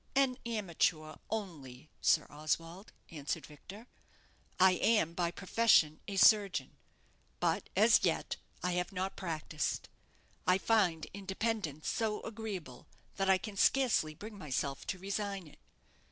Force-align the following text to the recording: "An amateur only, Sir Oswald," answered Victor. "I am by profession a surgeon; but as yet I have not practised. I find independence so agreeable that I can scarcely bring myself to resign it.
"An 0.15 0.35
amateur 0.47 1.17
only, 1.29 1.91
Sir 2.01 2.25
Oswald," 2.27 2.91
answered 3.11 3.45
Victor. 3.45 3.85
"I 4.59 4.71
am 4.71 5.13
by 5.13 5.29
profession 5.29 6.01
a 6.07 6.15
surgeon; 6.15 6.75
but 7.39 7.69
as 7.75 8.03
yet 8.03 8.37
I 8.63 8.71
have 8.71 8.91
not 8.91 9.15
practised. 9.15 9.89
I 10.47 10.57
find 10.57 11.05
independence 11.13 11.87
so 11.87 12.19
agreeable 12.23 12.87
that 13.17 13.29
I 13.29 13.37
can 13.37 13.55
scarcely 13.55 14.15
bring 14.15 14.39
myself 14.39 14.87
to 14.87 14.97
resign 14.97 15.45
it. 15.45 15.59